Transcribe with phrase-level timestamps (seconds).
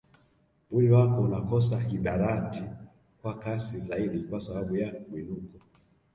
[0.71, 2.63] Mwili wako unakosa hidarati
[3.21, 5.59] kwa kasi zaidi kwa sababu ya mwinuko